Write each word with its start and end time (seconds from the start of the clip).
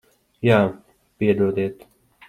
Jā. 0.47 0.57
Piedodiet. 1.21 1.89